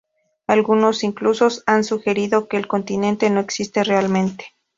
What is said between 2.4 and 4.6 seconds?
que el continente no existe realmente.